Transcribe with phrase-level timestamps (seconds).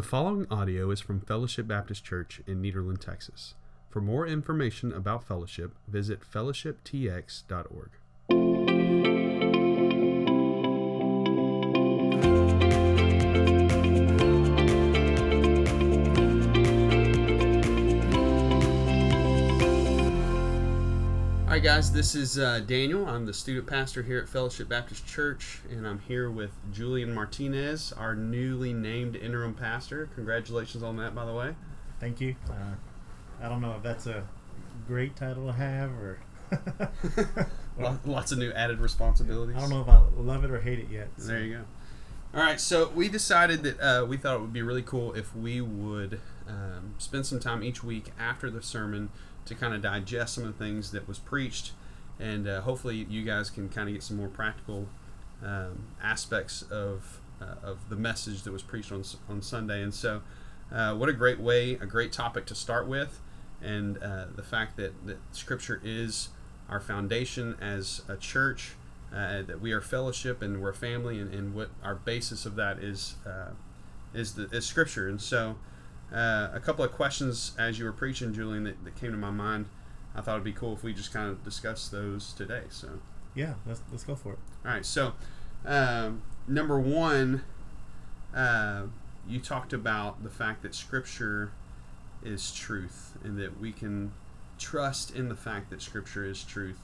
[0.00, 3.54] The following audio is from Fellowship Baptist Church in Nederland, Texas.
[3.90, 7.90] For more information about Fellowship, visit fellowshiptx.org.
[21.62, 23.06] guys, this is uh, Daniel.
[23.06, 27.92] I'm the student pastor here at Fellowship Baptist Church, and I'm here with Julian Martinez,
[27.92, 30.08] our newly named interim pastor.
[30.14, 31.54] Congratulations on that, by the way.
[31.98, 32.34] Thank you.
[32.48, 32.76] Uh,
[33.42, 34.26] I don't know if that's a
[34.86, 36.18] great title to have or.
[38.06, 39.56] Lots of new added responsibilities.
[39.56, 41.08] I don't know if I love it or hate it yet.
[41.18, 41.64] so- There you go.
[42.32, 45.34] All right, so we decided that uh, we thought it would be really cool if
[45.34, 49.10] we would um, spend some time each week after the sermon
[49.50, 51.72] to kind of digest some of the things that was preached,
[52.18, 54.86] and uh, hopefully you guys can kind of get some more practical
[55.44, 59.82] um, aspects of uh, of the message that was preached on on Sunday.
[59.82, 60.22] And so,
[60.72, 63.20] uh, what a great way, a great topic to start with,
[63.60, 66.28] and uh, the fact that that Scripture is
[66.68, 68.76] our foundation as a church
[69.12, 72.78] uh, that we are fellowship and we're family, and, and what our basis of that
[72.78, 73.50] is uh,
[74.14, 75.08] is the is Scripture.
[75.08, 75.56] And so,
[76.14, 79.30] uh, a couple of questions as you were preaching, Julian, that, that came to my
[79.30, 79.66] mind.
[80.14, 82.62] I thought it'd be cool if we just kind of discuss those today.
[82.70, 82.88] So,
[83.34, 84.38] Yeah, let's let's go for it.
[84.64, 84.84] all right.
[84.84, 85.12] So,
[85.64, 87.42] um, number one,
[88.34, 88.82] uh,
[89.28, 91.52] you talked about the fact that Scripture
[92.24, 94.12] is truth, and that we can
[94.58, 96.80] trust in the fact that Scripture is truth.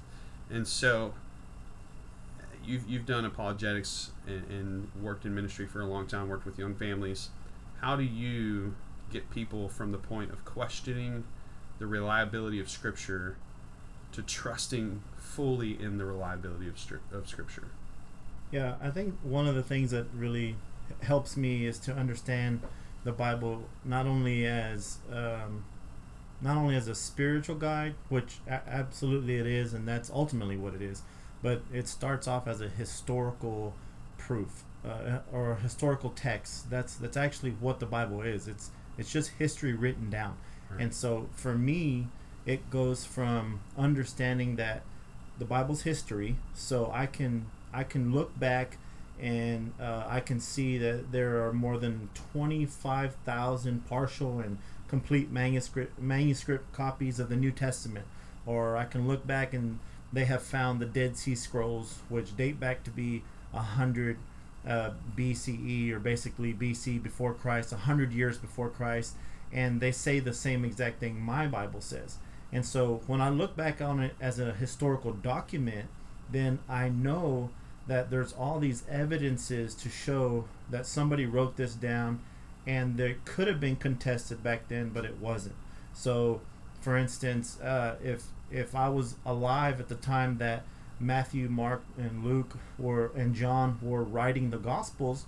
[0.49, 1.15] And so,
[2.65, 6.59] you've you've done apologetics and, and worked in ministry for a long time, worked with
[6.61, 7.31] young families.
[7.81, 8.75] How do you
[9.13, 11.25] get people from the point of questioning
[11.79, 13.37] the reliability of Scripture
[14.13, 16.77] to trusting fully in the reliability of,
[17.13, 17.69] of Scripture?
[18.51, 20.57] Yeah, I think one of the things that really
[21.03, 22.61] helps me is to understand
[23.05, 25.65] the Bible not only as um,
[26.41, 30.75] not only as a spiritual guide, which a- absolutely it is, and that's ultimately what
[30.75, 31.03] it is,
[31.43, 33.75] but it starts off as a historical
[34.19, 36.71] proof uh, or historical text.
[36.71, 38.49] That's that's actually what the Bible is.
[38.49, 40.37] It's it's just history written down,
[40.71, 40.81] Right.
[40.83, 42.09] and so for me,
[42.45, 44.83] it goes from understanding that
[45.39, 48.79] the Bible's history, so I can I can look back
[49.21, 54.59] and uh, I can see that there are more than twenty five thousand partial and
[54.89, 58.07] complete manuscript manuscript copies of the New Testament,
[58.47, 59.79] or I can look back and
[60.13, 64.17] they have found the Dead Sea Scrolls, which date back to be a hundred
[64.67, 69.15] uh, BCE or basically BC before Christ, a hundred years before Christ,
[69.53, 72.19] and they say the same exact thing my Bible says.
[72.53, 75.89] And so when I look back on it as a historical document,
[76.31, 77.51] then I know
[77.87, 82.21] that there's all these evidences to show that somebody wrote this down
[82.67, 85.55] and there could have been contested back then, but it wasn't.
[85.93, 86.41] So,
[86.81, 90.65] for instance, uh, if if I was alive at the time that
[90.99, 95.27] Matthew, Mark, and Luke were and John were writing the Gospels,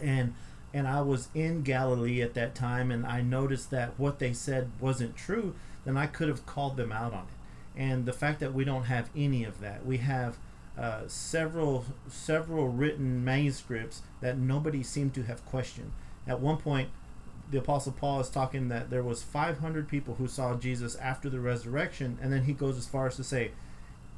[0.00, 0.34] and
[0.72, 4.70] and I was in Galilee at that time, and I noticed that what they said
[4.78, 5.54] wasn't true,
[5.84, 7.80] then I could have called them out on it.
[7.80, 10.36] And the fact that we don't have any of that, we have
[10.78, 15.92] uh, several several written manuscripts that nobody seemed to have questioned.
[16.26, 16.90] At one point,
[17.50, 21.40] the Apostle Paul is talking that there was 500 people who saw Jesus after the
[21.40, 23.52] resurrection, and then he goes as far as to say,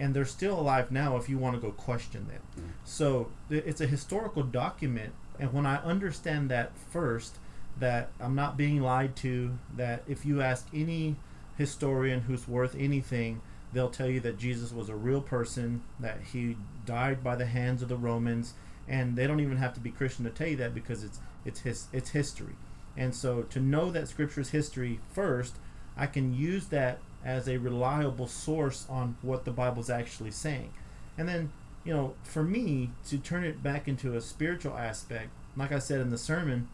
[0.00, 2.40] and they're still alive now if you want to go question them.
[2.58, 2.72] Mm.
[2.84, 7.36] So it's a historical document, and when I understand that first,
[7.78, 11.16] that I'm not being lied to, that if you ask any
[11.56, 16.56] historian who's worth anything, they'll tell you that Jesus was a real person, that he
[16.86, 18.54] died by the hands of the Romans,
[18.88, 21.60] and they don't even have to be Christian to tell you that because it's it's
[21.60, 22.54] his it's history.
[22.96, 25.56] And so to know that scripture is history first,
[25.96, 30.72] I can use that as a reliable source on what the Bible's actually saying.
[31.18, 31.52] And then,
[31.84, 36.00] you know, for me to turn it back into a spiritual aspect, like I said
[36.00, 36.68] in the sermon,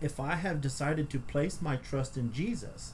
[0.00, 2.92] if I have decided to place my trust in Jesus,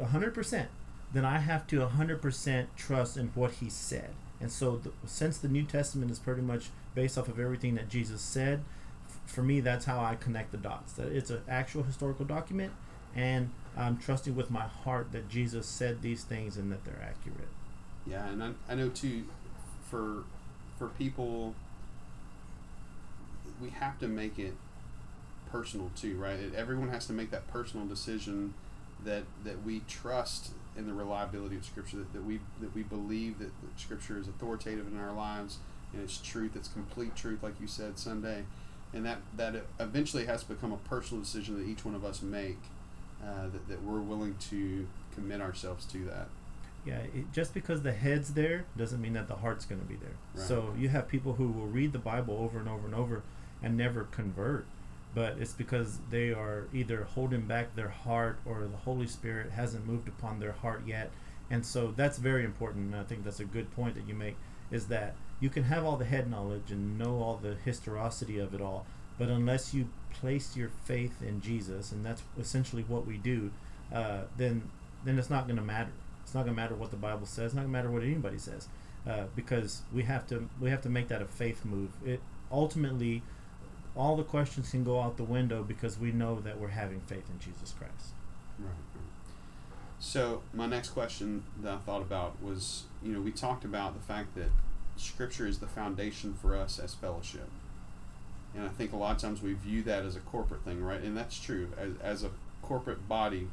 [0.00, 0.66] 100%,
[1.12, 4.10] then I have to 100% trust in what he said.
[4.40, 7.88] And so, the, since the New Testament is pretty much based off of everything that
[7.88, 8.62] Jesus said,
[9.24, 10.92] for me, that's how I connect the dots.
[10.94, 12.72] That it's an actual historical document,
[13.16, 17.48] and I'm trusting with my heart that Jesus said these things and that they're accurate.
[18.06, 19.24] Yeah, and I, I know too,
[19.90, 20.24] for
[20.78, 21.54] for people,
[23.60, 24.54] we have to make it
[25.50, 26.38] personal too, right?
[26.38, 28.54] It, everyone has to make that personal decision
[29.04, 33.38] that that we trust in the reliability of Scripture, that, that we that we believe
[33.38, 35.58] that, that Scripture is authoritative in our lives
[35.92, 38.44] and it's truth, it's complete truth, like you said Sunday,
[38.92, 42.22] and that that eventually has to become a personal decision that each one of us
[42.22, 42.58] make.
[43.22, 46.28] Uh, that, that we're willing to commit ourselves to that.
[46.84, 49.96] Yeah, it, just because the head's there doesn't mean that the heart's going to be
[49.96, 50.14] there.
[50.34, 50.46] Right.
[50.46, 53.22] So you have people who will read the Bible over and over and over
[53.62, 54.66] and never convert,
[55.14, 59.86] but it's because they are either holding back their heart or the Holy Spirit hasn't
[59.86, 61.10] moved upon their heart yet.
[61.50, 62.92] And so that's very important.
[62.92, 64.36] And I think that's a good point that you make
[64.70, 68.54] is that you can have all the head knowledge and know all the historicity of
[68.54, 68.86] it all,
[69.18, 73.50] but unless you place your faith in Jesus, and that's essentially what we do,
[73.92, 74.70] uh, then
[75.04, 75.90] then it's not going to matter.
[76.22, 77.46] It's not going to matter what the Bible says.
[77.46, 78.68] It's not going to matter what anybody says,
[79.08, 81.90] uh, because we have to we have to make that a faith move.
[82.04, 82.20] It
[82.50, 83.22] ultimately,
[83.94, 87.24] all the questions can go out the window because we know that we're having faith
[87.30, 88.12] in Jesus Christ.
[88.58, 88.70] Right.
[89.98, 94.00] So my next question that I thought about was, you know, we talked about the
[94.00, 94.50] fact that
[94.96, 97.48] Scripture is the foundation for us as fellowship,
[98.56, 101.00] and I think a lot of times we view that as a corporate thing, right?
[101.00, 101.68] And that's true.
[101.76, 102.30] As, as a
[102.62, 103.48] corporate body,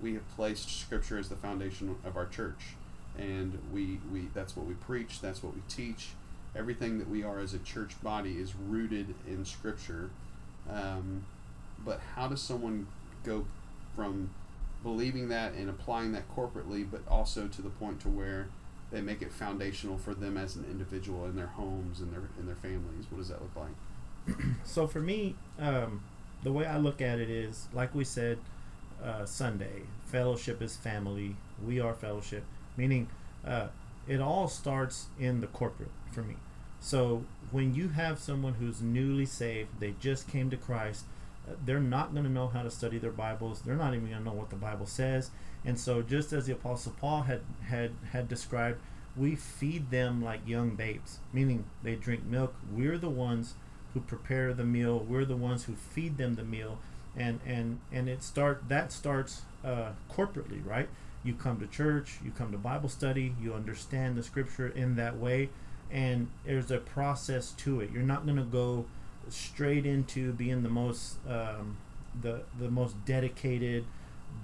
[0.00, 2.74] we have placed Scripture as the foundation of our church,
[3.18, 5.20] and we we that's what we preach.
[5.20, 6.10] That's what we teach.
[6.54, 10.10] Everything that we are as a church body is rooted in Scripture.
[10.70, 11.24] Um,
[11.84, 12.86] but how does someone
[13.24, 13.46] go
[13.96, 14.30] from
[14.82, 18.48] believing that and applying that corporately, but also to the point to where
[18.90, 22.46] they make it foundational for them as an individual in their homes and their in
[22.46, 23.06] their families.
[23.08, 23.72] What does that look like?
[24.64, 26.02] so for me, um,
[26.42, 28.38] the way I look at it is, like we said,
[29.02, 31.36] uh, Sunday fellowship is family.
[31.64, 32.44] We are fellowship,
[32.76, 33.08] meaning
[33.46, 33.68] uh,
[34.06, 36.36] it all starts in the corporate for me.
[36.80, 41.04] So when you have someone who's newly saved, they just came to Christ,
[41.48, 43.62] uh, they're not going to know how to study their Bibles.
[43.62, 45.30] They're not even going to know what the Bible says.
[45.64, 48.80] And so, just as the Apostle Paul had had had described,
[49.16, 52.54] we feed them like young babes, meaning they drink milk.
[52.72, 53.54] We're the ones
[53.94, 54.98] who prepare the meal.
[54.98, 56.78] We're the ones who feed them the meal,
[57.16, 60.88] and and and it start that starts uh, corporately, right?
[61.24, 65.18] You come to church, you come to Bible study, you understand the Scripture in that
[65.18, 65.50] way,
[65.90, 67.90] and there's a process to it.
[67.92, 68.86] You're not going to go
[69.28, 71.76] straight into being the most um,
[72.20, 73.84] the the most dedicated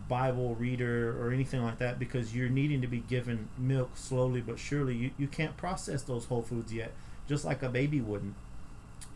[0.08, 4.58] Bible reader or anything like that because you're needing to be given milk slowly but
[4.58, 4.94] surely.
[4.94, 6.92] You, you can't process those whole foods yet,
[7.28, 8.34] just like a baby wouldn't.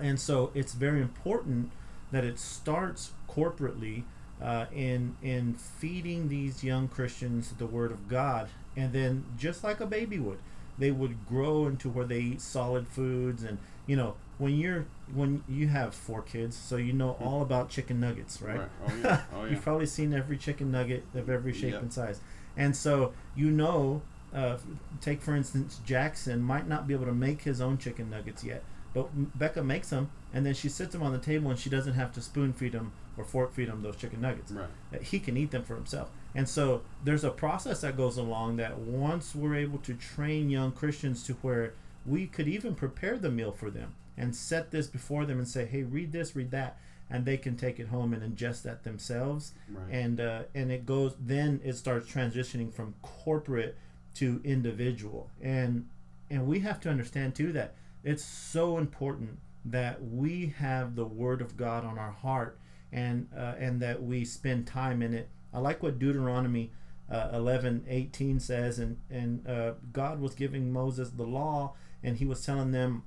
[0.03, 1.71] And so it's very important
[2.11, 4.03] that it starts corporately
[4.43, 9.81] uh, in in feeding these young Christians the Word of God, and then just like
[9.81, 10.39] a baby would,
[10.79, 15.45] they would grow into where they eat solid foods and you know when you're when
[15.49, 18.59] you have four kids, so you know all about chicken nuggets, right?
[18.59, 18.69] Right.
[18.89, 19.21] Oh yeah.
[19.35, 19.51] Oh yeah.
[19.51, 21.83] You've probably seen every chicken nugget of every shape Yep.
[21.83, 22.21] and size,
[22.57, 24.03] and so you know.
[24.35, 24.57] Uh,
[25.03, 28.63] take for instance, Jackson might not be able to make his own chicken nuggets yet,
[28.95, 31.95] but Becca makes them, and then she sits them on the table, and she doesn't
[31.95, 35.03] have to spoon feed him or fork feed him those chicken nuggets Right.
[35.03, 36.11] he can eat them for himself.
[36.35, 40.73] And so there's a process that goes along that once we're able to train young
[40.73, 41.75] Christians to where
[42.07, 45.67] we could even prepare the meal for them and set this before them and say,
[45.67, 46.79] "Hey, read this, read that,"
[47.11, 49.53] and they can take it home and ingest that themselves.
[49.69, 49.93] Right.
[49.95, 53.77] And uh, and it goes then it starts transitioning from corporate
[54.15, 55.29] to individual.
[55.43, 55.87] And
[56.31, 61.41] and we have to understand too that it's so important that we have the Word
[61.41, 62.59] of God on our heart
[62.93, 65.29] and uh, and that we spend time in it.
[65.53, 66.73] I like what Deuteronomy
[67.11, 72.25] uh, 11 18 says and and uh, God was giving Moses the law and he
[72.25, 73.05] was telling them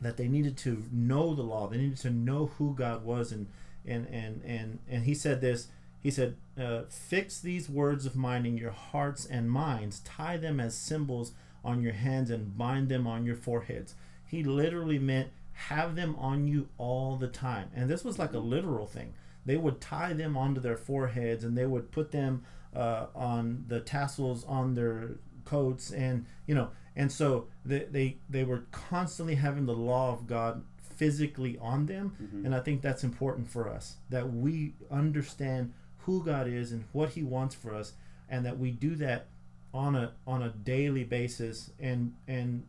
[0.00, 1.68] that they needed to know the law.
[1.68, 3.46] They needed to know who God was and
[3.86, 5.68] and and and, and he said this.
[6.02, 10.00] He said uh, fix these words of mine in your hearts and minds.
[10.00, 11.32] Tie them as symbols
[11.64, 13.94] on your hands and bind them on your foreheads
[14.26, 17.70] he literally meant have them on you all the time.
[17.74, 19.14] And this was like a literal thing.
[19.46, 23.80] They would tie them onto their foreheads and they would put them uh, on the
[23.80, 25.16] tassels on their
[25.46, 30.26] coats and you know and so they, they they were constantly having the law of
[30.26, 30.62] god
[30.96, 32.16] physically on them.
[32.20, 32.44] Mhm.
[32.44, 37.10] and i think that's important for us that we understand who god is and what
[37.10, 37.92] he wants for us
[38.28, 39.28] and that we do that
[39.72, 42.64] on a on a daily basis and and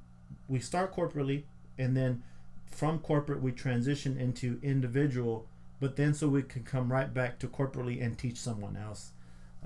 [0.48, 1.44] we start corporately
[1.78, 2.24] and then
[2.66, 5.48] from corporate we transition into individual
[5.80, 9.12] but then so we can come right back to corporately and teach someone else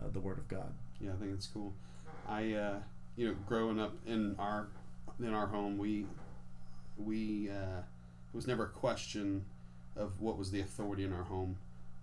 [0.01, 1.73] uh, the word of god Yeah, I think it's cool.
[2.27, 2.79] I, uh,
[3.17, 4.67] you know, growing up in our
[5.19, 6.05] in our home, we
[6.97, 9.43] we uh, it was never a question
[9.95, 11.57] of what was the authority in our home.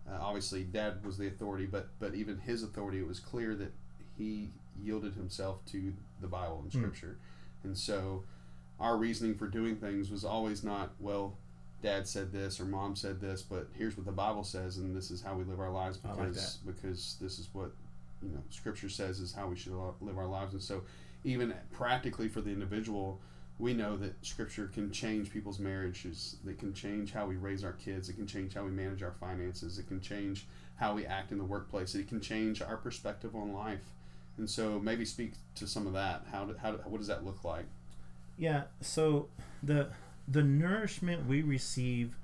[0.09, 3.73] Uh, obviously, Dad was the authority, but but even his authority, it was clear that
[4.17, 4.51] he
[4.83, 6.79] yielded himself to the Bible and Hmm.
[6.79, 7.19] Scripture,
[7.65, 8.25] and so
[8.81, 11.37] our reasoning for doing things was always not well.
[11.83, 15.11] dad said this or mom said this, but here's what the Bible says, and this
[15.11, 17.73] is how we live our lives I like because because this is what
[18.23, 20.83] you know Scripture says is how we should live our lives, and so
[21.25, 23.21] even practically for the individual,
[23.59, 26.37] we know that Scripture can change people's marriages.
[26.47, 28.09] It can change how we raise our kids.
[28.09, 29.79] It can change how we manage our finances.
[29.79, 31.95] It can change how we act in the workplace.
[31.97, 33.83] It can change our perspective on life.
[34.37, 36.23] And so maybe speak to some of that.
[36.31, 37.67] How, do, how do, what does that look like?
[38.39, 38.65] Yeah.
[38.81, 39.29] So
[39.63, 39.89] the
[40.27, 42.17] the nourishment we receive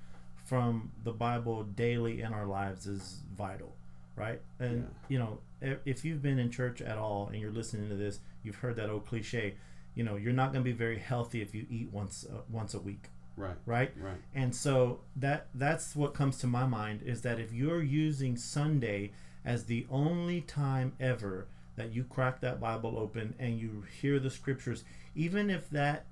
[0.44, 3.75] from the Bible daily in our lives is vital,
[4.16, 4.40] right?
[4.59, 4.88] And Yeah.
[5.09, 8.21] you know, if, if you've been in church at all and you're listening to this,
[8.42, 9.54] you've heard that old cliche.
[9.94, 12.75] You know, you're not going to be very healthy if you eat once uh, once
[12.75, 13.92] a week, Right, right?
[14.00, 14.16] right.
[14.35, 19.12] And so that that's what comes to my mind is that if you're using Sunday
[19.44, 24.30] as the only time ever that you crack that Bible open and you hear the
[24.30, 26.06] scriptures, even if that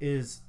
[0.00, 0.40] is,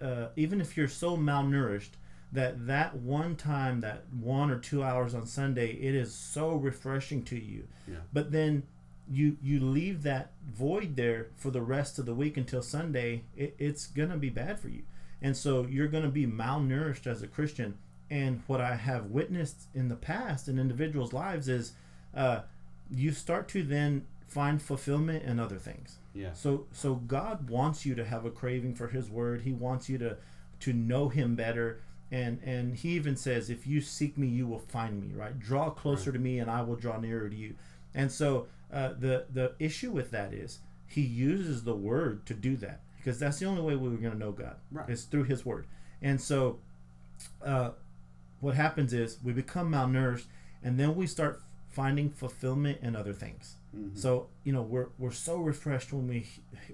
[0.00, 1.90] uh, even if you're so malnourished
[2.32, 7.22] that that one time, that one or two hours on Sunday, it is so refreshing
[7.24, 7.68] to you.
[7.86, 7.98] Yeah.
[8.12, 8.64] But then
[9.08, 13.54] you you leave that void there for the rest of the week until Sunday, it,
[13.58, 14.82] it's gonna be bad for you.
[15.24, 17.78] And so you're going to be malnourished as a Christian.
[18.10, 21.72] And what I have witnessed in the past in individuals' lives is
[22.14, 22.42] uh,
[22.90, 24.04] you start to then
[24.34, 25.98] find fulfillment in other things.
[26.14, 26.32] Yeah.
[26.32, 29.42] So so God wants you to have a craving for His Word.
[29.42, 30.16] He wants you to
[30.60, 31.80] to know Him better.
[32.10, 35.08] And and He even says, if you seek Me, you will find Me.
[35.14, 35.38] Right?
[35.38, 37.54] Draw closer to Me, and I will draw nearer to you.
[37.94, 42.56] And so uh, the the issue with that is He uses the Word to do
[42.56, 44.88] that because that's the only way we were going to know God Right.
[44.90, 45.66] is through His Word.
[46.02, 46.58] And so
[47.42, 47.70] uh,
[48.40, 50.26] what happens is we become malnourished,
[50.62, 53.56] and then we start finding fulfillment in other things.
[53.74, 53.96] Mhm.
[53.96, 56.26] So you know we're we're so refreshed when we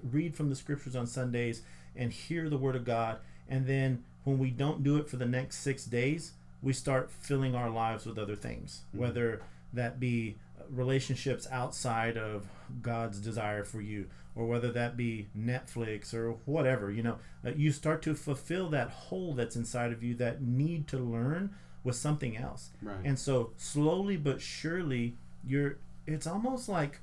[0.03, 1.63] read from the scriptures on Sundays
[1.95, 5.25] and hear the word of God, and then when we don't do it for the
[5.25, 8.99] next six days, we start filling our lives with other things, Mhm.
[8.99, 9.41] whether
[9.73, 10.37] that be
[10.69, 12.47] relationships outside of
[12.81, 16.91] God's desire for you, or whether that be Netflix or whatever.
[16.91, 17.17] You know,
[17.55, 21.53] you start to fulfill that hole that's inside of you that need to learn
[21.83, 22.69] with something else.
[22.81, 22.99] Right.
[23.03, 25.77] And so slowly but surely you're
[26.07, 26.99] it's almost like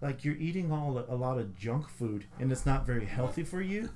[0.00, 3.60] like you're eating all a lot of junk food and it's not very healthy for
[3.60, 3.88] you.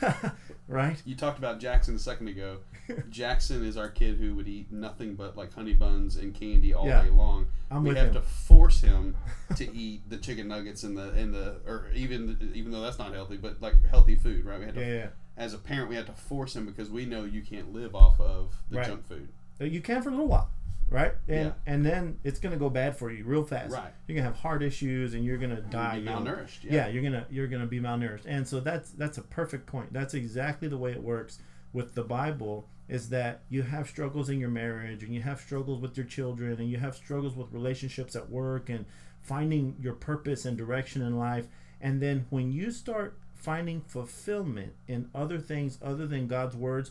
[0.68, 1.00] right?
[1.04, 2.58] you talked about Jackson a second ago.
[3.10, 6.86] Jackson is our kid who would eat nothing but like honey buns and candy all
[6.86, 7.02] Yeah.
[7.04, 7.46] day long.
[7.70, 8.14] I'm we have him.
[8.14, 9.16] to force him
[9.56, 13.12] to eat the chicken nuggets and the and the or even even though that's not
[13.14, 14.58] healthy, but like healthy food, right?
[14.58, 15.06] We had to, Yeah, yeah.
[15.36, 18.20] as a parent, we had to force him because we know you can't live off
[18.20, 18.86] of the Right.
[18.86, 19.28] junk food.
[19.60, 20.50] You can for a little while,
[20.94, 21.12] right?
[21.28, 21.52] And Yeah.
[21.66, 23.72] and then it's gonna go bad for you real fast.
[23.74, 23.92] Right.
[24.06, 25.94] You're gonna have heart issues and you're gonna die.
[25.94, 26.18] Be you know.
[26.20, 26.64] malnourished.
[26.64, 26.88] yeah.
[26.88, 30.68] you're gonna you're gonna be malnourished and so that's that's a perfect point that's exactly
[30.68, 31.38] the way it works
[31.72, 35.80] with the bible is that you have struggles in your marriage and you have struggles
[35.80, 38.84] with your children and you have struggles with relationships at work and
[39.22, 41.46] finding your purpose and direction in life
[41.80, 46.90] and then when you start finding fulfillment in other things other than god's words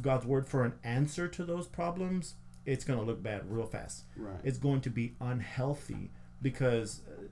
[0.00, 2.34] god's word for an answer to those problems
[2.66, 4.38] it's going to look bad real fast Right.
[4.44, 7.22] it's going to be unhealthy because uh,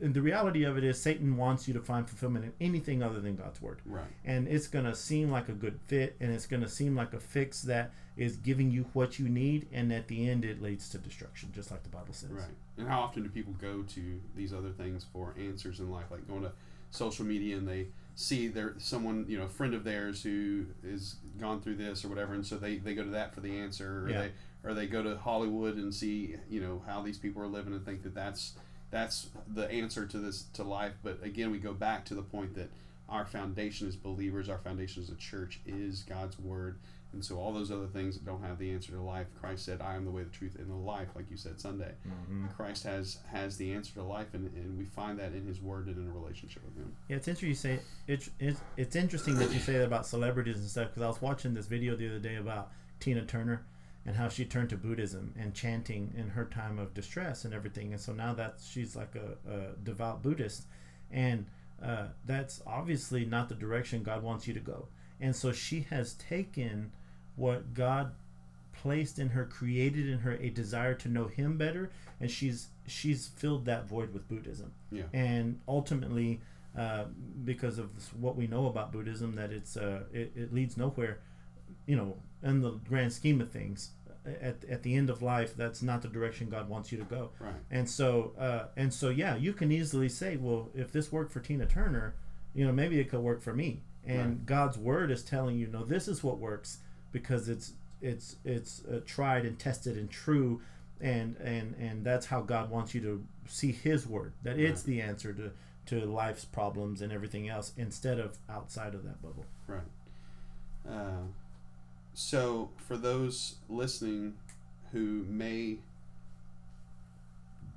[0.00, 3.20] and the reality of it is Satan wants you to find fulfillment in anything other
[3.20, 3.80] than God's word.
[3.86, 4.04] right.
[4.24, 7.14] And it's going to seem like a good fit and it's going to seem like
[7.14, 10.88] a fix that is giving you what you need and at the end it leads
[10.90, 12.30] to destruction just like the Bible says.
[12.30, 12.44] Right.
[12.76, 16.26] And how often do people go to these other things for answers in life, like
[16.28, 16.52] going to
[16.90, 17.86] social media and they
[18.20, 22.08] see there someone you know a friend of theirs who is gone through this or
[22.08, 24.20] whatever, and so they, they go to that for the answer, or Yeah.
[24.22, 24.32] they
[24.64, 27.84] or they go to Hollywood and see you know how these people are living and
[27.84, 28.54] think that that's
[28.90, 30.94] that's the answer to this to life.
[31.04, 32.70] But again, we go back to the point that
[33.08, 36.78] our foundation as believers, our foundation as a church is God's word.
[37.12, 39.80] And so all those other things that don't have the answer to life, Christ said,
[39.80, 41.92] I am the way, the truth, and the life, like you said Sunday.
[42.06, 42.54] Mhm.
[42.54, 45.86] Christ has has the answer to life, and, and we find that in His Word
[45.86, 46.92] and in a relationship with Him.
[47.08, 50.58] Yeah, it's interesting you say it's, it's it's interesting that you say that about celebrities
[50.58, 53.64] and stuff because I was watching this video the other day about Tina Turner
[54.04, 57.92] and how she turned to Buddhism and chanting in her time of distress and everything,
[57.92, 60.66] and so now that she's like a, a devout Buddhist,
[61.10, 61.46] and
[61.82, 64.88] uh, that's obviously not the direction God wants you to go,
[65.20, 66.92] and so she has taken
[67.38, 68.12] what God
[68.72, 71.90] placed in her, created in her a desire to know Him better,
[72.20, 75.02] and she's she's filled that void with Buddhism Yeah.
[75.12, 76.40] and ultimately
[76.76, 77.04] uh,
[77.44, 77.90] because of
[78.20, 81.18] what we know about buddhism that it's uh, it, it leads nowhere
[81.86, 83.90] you know in the grand scheme of things
[84.40, 87.30] at, at the end of life that's not the direction god wants you to go
[87.40, 87.52] Right.
[87.70, 91.40] and so uh, and so yeah you can easily say well if this worked for
[91.40, 92.14] tina turner
[92.54, 94.46] you know maybe it could work for me and Right.
[94.46, 96.78] god's word is telling you no this is what works
[97.12, 100.60] because it's it's it's uh, tried and tested and true
[101.00, 105.00] and and and that's how God wants you to see his word that it's the
[105.00, 105.50] answer to
[105.86, 109.82] to life's problems and everything else instead of outside of that bubble Right.
[110.88, 111.26] Uh,
[112.14, 114.34] so, for those listening
[114.90, 115.76] who may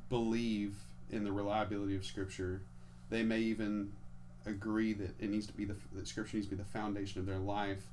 [0.10, 0.76] believe
[1.12, 2.62] in the reliability of Scripture,
[3.10, 3.92] they may even
[4.46, 7.28] agree that it needs to be the that Scripture needs to be the foundation of
[7.28, 7.84] their life.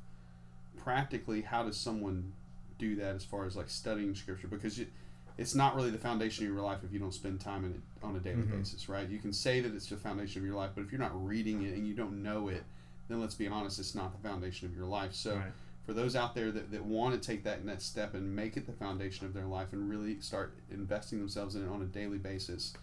[0.82, 2.32] Practically, how does someone
[2.78, 4.48] do that as far as like studying Scripture?
[4.48, 4.88] Because it,
[5.36, 7.80] it's not really the foundation of your life if you don't spend time in it
[8.02, 8.58] on a daily Mhm.
[8.58, 9.08] basis, right?
[9.08, 11.62] You can say that it's the foundation of your life, but if you're not reading
[11.62, 12.64] it and you don't know it,
[13.08, 15.14] then let's be honest, it's not the foundation of your life.
[15.14, 15.52] So, Right.
[15.86, 18.66] for those out there that, that want to take that next step and make it
[18.66, 22.18] the foundation of their life and really start investing themselves in it on a daily
[22.18, 22.74] basis,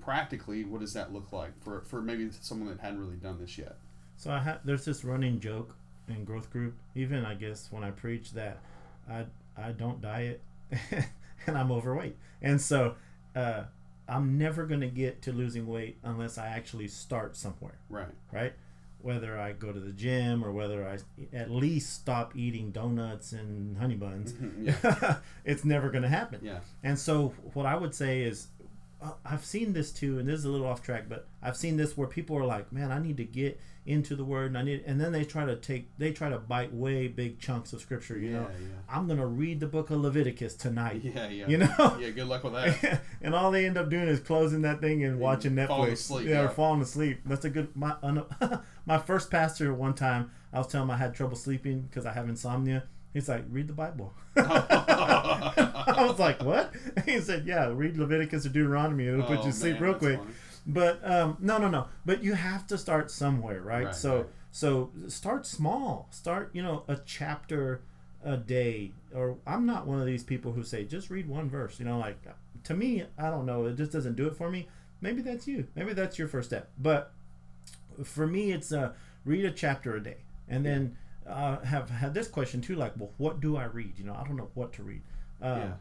[0.00, 3.56] practically, what does that look like for, for maybe someone that hadn't really done this
[3.58, 3.76] yet?
[4.16, 5.76] So I ha- there's this running joke
[6.08, 8.58] in growth group, even I guess when I preach that
[9.08, 10.40] I I don't diet
[11.46, 12.94] and I'm overweight, and so
[13.34, 13.64] uh,
[14.08, 18.14] I'm never gonna get to losing weight unless I actually start somewhere, Right.
[18.32, 18.52] right?
[19.02, 20.98] Whether I go to the gym or whether I
[21.36, 24.34] at least stop eating donuts and honey buns,
[25.44, 26.40] it's never gonna happen.
[26.42, 26.58] Yeah.
[26.82, 28.48] And so, what I would say is,
[29.24, 31.96] I've seen this too, and this is a little off track, but I've seen this
[31.96, 34.84] where people are like, "Man, I need to get into the Word," and I need,
[34.86, 38.18] and then they try to take, they try to bite way big chunks of Scripture.
[38.18, 38.48] You yeah, know,
[38.88, 41.02] I'm gonna read the book of Leviticus tonight.
[41.04, 41.28] yeah.
[41.28, 41.28] Yeah.
[41.28, 41.48] Yeah.
[41.48, 43.02] You know, Yeah, good luck with that.
[43.22, 45.68] and all they end up doing is closing that thing and watching Netflix.
[45.68, 46.48] falling asleep, yeah, or yeah.
[46.48, 47.20] falling asleep.
[47.26, 47.76] That's a good.
[47.76, 48.22] My uh,
[48.86, 52.12] my first pastor one time, I was telling him I had trouble sleeping because I
[52.12, 52.84] have insomnia.
[53.16, 54.12] He's like, read the Bible.
[54.36, 56.74] I was like, what?
[57.06, 59.06] He said, yeah, read Leviticus or Deuteronomy.
[59.06, 60.18] It'll put Oh, you to sleep real quick.
[60.18, 60.30] funny.
[60.66, 61.86] But um, no, no, no.
[62.04, 63.86] But you have to start somewhere, right?
[63.86, 64.26] Right, so, right.
[64.50, 66.08] so start small.
[66.10, 67.80] Start, you know, a chapter
[68.22, 68.92] a day.
[69.14, 71.78] Or I'm not one of these people who say just read one verse.
[71.78, 72.18] You know, like
[72.64, 73.64] to me, I don't know.
[73.64, 74.68] It just doesn't do it for me.
[75.00, 75.68] Maybe that's you.
[75.74, 76.68] Maybe that's your first step.
[76.78, 77.12] But
[78.04, 78.92] for me, it's uh,
[79.24, 82.76] read a chapter a day, and then uh, have had this question too.
[82.76, 83.98] Like, well, what do I read?
[83.98, 85.02] You know, I don't know what to read.
[85.42, 85.72] Uh, Yeah.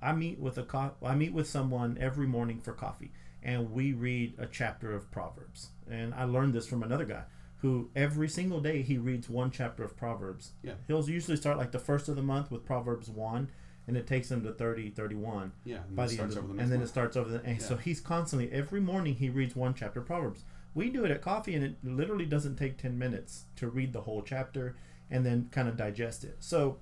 [0.00, 3.10] I meet with a co- I meet with someone every morning for coffee,
[3.42, 5.70] and we read a chapter of Proverbs.
[5.90, 7.24] And I learned this from another guy
[7.62, 10.52] who every single day he reads one chapter of Proverbs.
[10.62, 10.74] Yeah.
[10.86, 13.50] He'll usually start like the first of the month with Proverbs 1
[13.88, 15.78] and it takes him to 30 31 Yeah.
[15.88, 17.16] And by then it the end starts of, over the and next then it starts
[17.16, 20.44] over the and so he's constantly every morning he reads one chapter of Proverbs.
[20.74, 24.02] We do it at coffee and it literally doesn't take 10 minutes to read the
[24.02, 24.76] whole chapter
[25.10, 26.36] and then kind of digest it.
[26.40, 26.78] So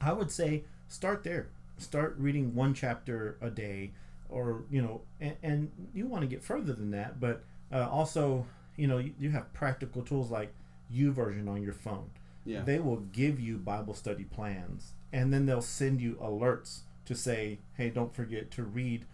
[0.00, 1.48] I would say start there.
[1.78, 3.92] Start reading one chapter a day,
[4.28, 7.20] or you know, and, and you want to get further than that.
[7.20, 10.52] But uh, also, you know, you, you have practical tools like
[10.92, 12.10] YouVersion on your phone.
[12.44, 12.62] Yeah.
[12.62, 17.60] They will give you Bible study plans, and then they'll send you alerts to say,
[17.74, 19.04] "Hey, don't forget to read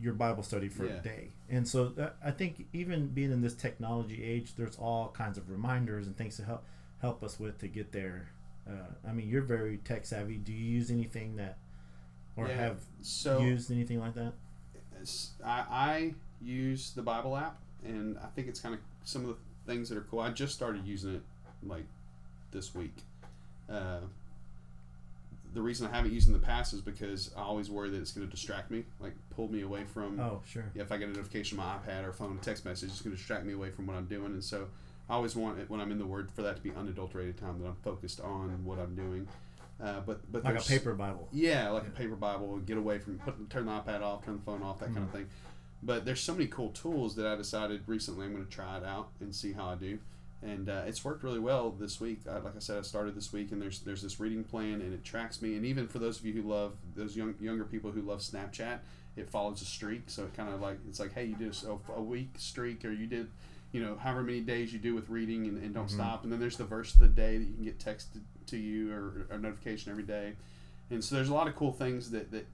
[0.00, 0.94] your Bible study for Yeah.
[0.98, 5.08] a day." And so that, I think even being in this technology age, there's all
[5.08, 6.64] kinds of reminders and things to help
[7.00, 8.28] help us with to get there.
[8.68, 8.72] Uh,
[9.08, 10.36] I mean, you're very tech savvy.
[10.36, 11.58] Do you use anything that,
[12.36, 14.32] or Yeah, have so used anything like that?
[15.44, 19.36] I use the Bible app, and I think it's kind of some of the
[19.72, 20.20] things that are cool.
[20.20, 21.22] I just started using it
[21.62, 21.84] like
[22.50, 22.96] this week.
[23.70, 24.00] Uh,
[25.54, 28.12] the reason I haven't used in the past is because I always worry that it's
[28.12, 30.20] going to distract me, like pull me away from.
[30.20, 30.64] Oh, sure.
[30.74, 33.00] Yeah, if I get a notification on my iPad or phone, a text message, it's
[33.00, 34.26] going to distract me away from what I'm doing.
[34.26, 34.68] And so
[35.08, 37.60] I always want it when I'm in the Word for that to be unadulterated time
[37.60, 39.26] that I'm focused on what I'm doing.
[39.82, 41.28] Uh, but but Like a paper Bible.
[41.32, 44.42] yeah, like a paper Bible, get away from put, turn the iPad off, turn the
[44.42, 45.04] phone off, that kind Mm-hmm.
[45.06, 45.26] of thing.
[45.82, 48.84] But there's so many cool tools that I decided recently I'm going to try it
[48.84, 49.98] out and see how I do,
[50.42, 52.22] and uh, it's worked really well this week.
[52.28, 54.92] I, like I said, I started this week, and there's there's this reading plan, and
[54.92, 55.54] it tracks me.
[55.54, 58.80] And even for those of you who love those young younger people who love Snapchat,
[59.16, 60.10] it follows a streak.
[60.10, 62.90] So it kind of like it's like, hey, you did a, a week streak, or
[62.90, 63.28] you did,
[63.72, 65.90] you know, however many days you do with reading, and, and don't Mhm.
[65.94, 66.24] stop.
[66.24, 68.92] And then there's the verse of the day that you can get texted to you
[68.92, 70.34] or a notification every day.
[70.90, 72.46] And so there's a lot of cool things that, that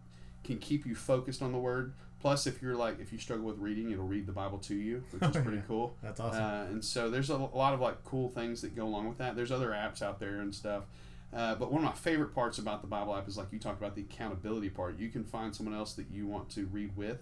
[0.42, 1.92] can keep you focused on the word.
[2.20, 5.04] Plus, if you're like, if you struggle with reading, it'll read the Bible to you,
[5.12, 5.62] which is Oh, pretty yeah.
[5.68, 5.96] cool.
[6.02, 6.42] That's awesome.
[6.42, 9.36] Uh, and so there's a lot of like cool things that go along with that.
[9.36, 10.84] There's other apps out there and stuff.
[11.32, 13.80] Uh, but one of my favorite parts about the Bible app is like you talked
[13.80, 14.98] about the accountability part.
[14.98, 17.18] You can find someone else that you want to read with,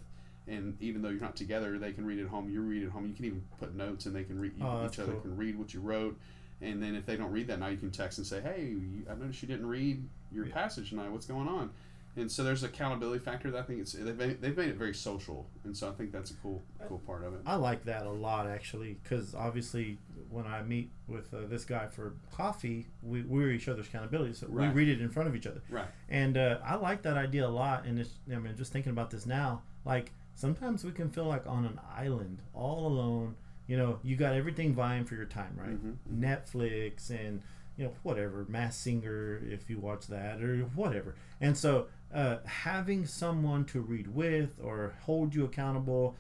[0.48, 2.50] and even though you're not together, they can read at home.
[2.50, 3.07] You read at home.
[3.07, 4.52] You can even put notes, and they can read.
[4.57, 5.20] You, Oh, each other cool.
[5.22, 6.18] can read what you wrote.
[6.61, 9.05] And then if they don't read that now, you can text and say, "Hey, you-
[9.11, 10.55] I noticed you didn't read your Yeah.
[10.55, 11.11] passage tonight.
[11.11, 11.70] What's going on?"
[12.14, 14.92] and so there's accountability factor that I think it's they've made, they've made it very
[14.92, 17.40] social, and so I think that's a cool cool part of it.
[17.46, 19.96] I like that a lot actually, because obviously
[20.28, 24.46] when I meet with uh, this guy for coffee, we we're each other's accountability, so
[24.48, 24.68] Right.
[24.68, 25.62] we read it in front of each other.
[25.70, 25.88] Right.
[26.11, 27.87] And uh, I like that idea a lot.
[27.87, 31.47] And it's, I mean, just thinking about this now, like sometimes we can feel like
[31.47, 33.37] on an island, all alone.
[33.66, 35.79] You know, you got everything vying for your time, right?
[35.83, 35.97] Mhm.
[36.21, 37.42] Netflix and
[37.77, 41.14] you know whatever, Masked Singer, if you watch that or whatever.
[41.40, 46.16] And so, uh, having someone to read with or hold you accountable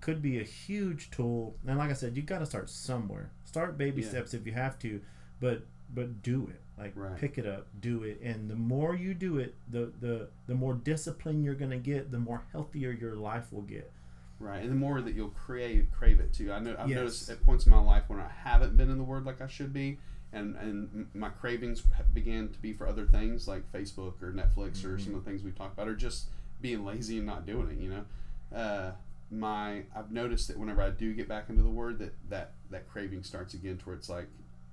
[0.00, 1.56] could be a huge tool.
[1.66, 3.30] And like I said, you got to start somewhere.
[3.44, 4.08] Start baby Yeah.
[4.08, 5.00] steps if you have to,
[5.40, 6.60] but but do it.
[6.78, 7.16] Like Right.
[7.16, 10.74] pick it up, do it, and the more you do it, the the the more
[10.74, 13.90] discipline you're gonna get, the more healthier your life will get.
[14.38, 16.52] Right, and the more that you'll crave crave it too.
[16.52, 16.96] I know I've Yes.
[16.96, 19.46] noticed at points in my life when I haven't been in the Word like I
[19.46, 19.98] should be,
[20.34, 24.98] and and my cravings began to be for other things like Facebook or Netflix or
[24.98, 26.26] some of the things we've talked about, or just
[26.60, 27.78] being lazy and not doing it.
[27.78, 28.04] You know,
[28.54, 28.92] uh,
[29.30, 32.86] my I've noticed that whenever I do get back into the Word, that that that
[32.86, 34.28] craving starts again, to where it's like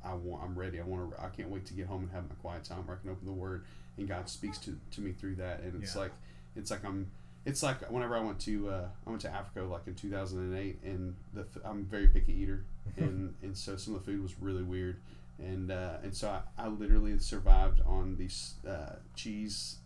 [0.05, 0.79] I want, I'm ready.
[0.79, 1.21] I want to.
[1.23, 3.25] I can't wait to get home and have my quiet time where I can open
[3.25, 3.63] the Word
[3.97, 6.01] and God speaks to to me through that, and it's Yeah.
[6.01, 6.11] like
[6.55, 7.11] it's like I'm
[7.45, 11.15] it's like whenever I went to uh, I went to Africa like in 2008, and
[11.33, 12.63] the I'm a very picky eater,
[12.97, 14.97] and and so some of the food was really weird,
[15.39, 19.77] and uh, and so I, I literally survived on these uh, cheese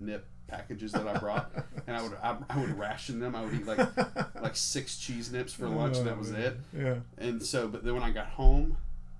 [0.00, 1.50] nip packages that I brought,
[1.86, 3.34] and I would I, I would ration them.
[3.34, 3.78] I would eat like
[4.42, 6.56] like six cheese nips for lunch, and that was it.
[6.76, 6.96] Yeah.
[7.18, 8.76] And so, but then when I got home,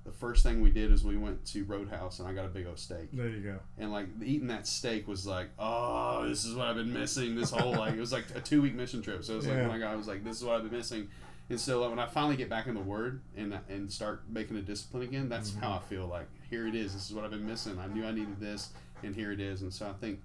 [0.07, 2.67] the first thing we did is we went to Roadhouse, and I got a big
[2.67, 3.59] old steak There you go.
[3.77, 7.51] and like eating that steak was like, oh, this is what I've been missing this
[7.51, 9.25] whole like it was like a two week mission trip.
[9.25, 9.67] So it was like Yeah.
[9.67, 11.09] when I got, I was like, this is what I've been missing.
[11.51, 14.57] And so like, when I finally get back in the Word and and start making
[14.57, 15.61] a discipline again, that's mm-hmm.
[15.61, 16.07] how I feel.
[16.07, 16.95] Like here it is.
[16.95, 17.79] This is what I've been missing.
[17.79, 18.71] I knew I needed this,
[19.03, 19.63] and here it is.
[19.63, 20.21] And so I think,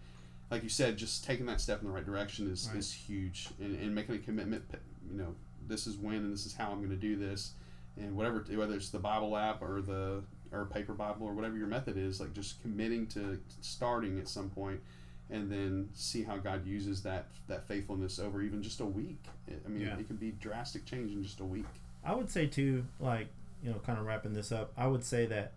[0.49, 2.77] like you said, just taking that step in the right direction is Right.
[2.77, 4.63] is huge, and, and making a commitment.
[5.11, 5.35] You know,
[5.67, 7.53] this is when and this is how I'm going to do this,
[7.97, 11.67] and whatever whether it's the Bible app or the or paper Bible or whatever your
[11.67, 14.79] method is, like just committing to starting at some point,
[15.29, 19.23] and then see how God uses that that faithfulness over even just a week.
[19.47, 19.97] I mean, Yeah.
[19.97, 21.65] it can be drastic change in just a week.
[22.03, 23.27] I would say too, like
[23.63, 24.71] you know, kind of wrapping this up.
[24.75, 25.53] I would say that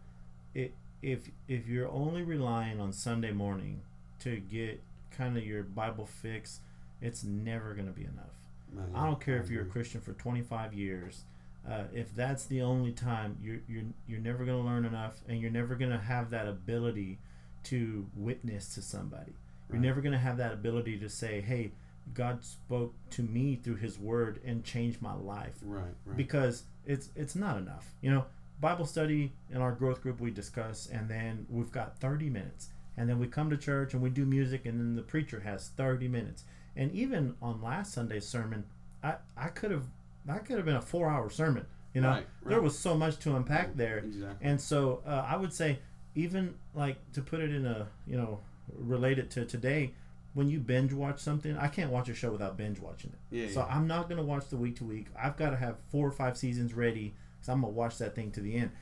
[0.55, 3.83] it if if you're only relying on Sunday morning
[4.21, 6.61] to get kind of your Bible fix,
[7.01, 8.91] it's never going to be enough.
[8.95, 9.67] I don't care if you're a.
[9.67, 11.23] Christian for 25 years.
[11.69, 15.41] Uh, if that's the only time, you're you're you're never going to learn enough, and
[15.41, 17.19] you're never going to have that ability
[17.65, 19.33] to witness to somebody.
[19.71, 21.73] You're never going to have that ability to say, "Hey,
[22.13, 26.17] God spoke to me through His Word and changed my life." Right, right.
[26.17, 27.95] because it's it's not enough.
[28.03, 28.25] You know,
[28.61, 33.09] Bible study in our growth group we discuss, and then we've got thirty minutes, and
[33.09, 36.09] then we come to church and we do music, and then the preacher has thirty
[36.09, 36.45] minutes.
[36.77, 38.65] And even on last Sunday's sermon,
[39.03, 39.87] I I could have
[40.27, 41.67] that could have been a four hour sermon.
[41.93, 44.47] You know, Right, there was so much to unpack there, Exactly.
[44.49, 45.79] and so uh, I would say
[46.17, 48.41] even like to put it in a you know
[48.77, 49.93] relate it to today.
[50.35, 53.37] When you binge watch something, I can't watch a show without binge watching it.
[53.37, 53.77] Yeah, So yeah.
[53.77, 55.07] I'm not gonna watch the week to week.
[55.17, 58.33] I've got to have four or five seasons ready because I'm gonna watch that thing
[58.33, 58.73] to the end.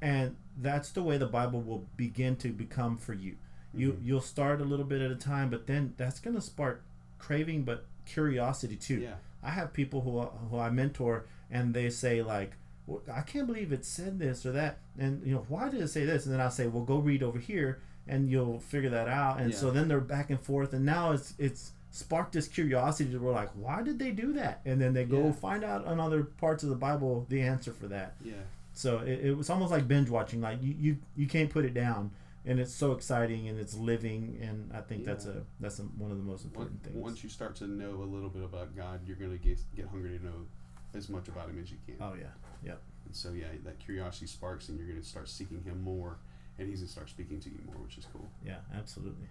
[0.00, 3.34] And that's the way the Bible will begin to become for you.
[3.74, 4.06] You Mm-hmm.
[4.06, 6.82] you'll start a little bit at a time, but then that's gonna spark
[7.18, 8.98] craving, but curiosity too.
[9.00, 9.14] Yeah.
[9.42, 12.52] I have people who who I mentor, and they say like,
[12.86, 15.88] well, "I can't believe it said this or that," and you know, why did it
[15.88, 16.24] say this?
[16.26, 19.54] And then I'll say, "Well, go read over here, and you'll figure that out." And
[19.54, 23.34] so then they're back and forth, and now it's it's sparked this curiosity to where
[23.34, 24.62] like, why did they do that?
[24.64, 25.32] And then they go Yeah.
[25.32, 28.14] find out on other parts of the Bible the answer for that.
[28.24, 28.32] Yeah.
[28.72, 30.40] So it, it was almost like binge watching.
[30.40, 32.10] Like you, you you can't put it down,
[32.44, 36.10] and it's so exciting and it's living, and I think that's a that's a, one
[36.10, 36.96] of the most Once, important things.
[36.96, 40.18] once you start to know a little bit about God, you're gonna get get hungry
[40.18, 40.46] to know
[40.94, 41.96] as much about Him as you can.
[42.00, 42.26] oh yeah,
[42.64, 42.80] yep.
[43.06, 46.18] And so yeah, that curiosity sparks, and you're gonna start seeking Him more,
[46.58, 48.28] and He's gonna start speaking to you more, which is cool.
[48.44, 49.28] Yeah, absolutely.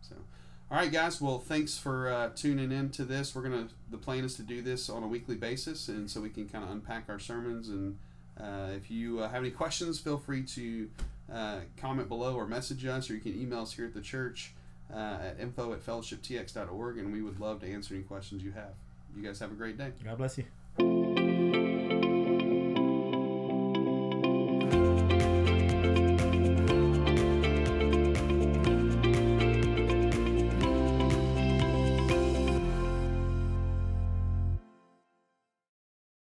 [0.00, 0.14] So,
[0.70, 1.20] all right, guys.
[1.20, 3.34] Well, thanks for uh, tuning in to this.
[3.34, 3.68] We're gonna.
[3.90, 6.64] The plan is to do this on a weekly basis, and so we can kind
[6.64, 7.68] of unpack our sermons.
[7.68, 7.98] And
[8.40, 10.88] uh, if you uh, have any questions, feel free to
[11.32, 14.52] uh, comment below or message us, or you can email us here at the church
[14.92, 18.74] uh, at info at fellowshiptx.org, and we would love to answer any questions you have.
[19.16, 19.92] You guys have a great day.
[20.04, 20.44] God bless you.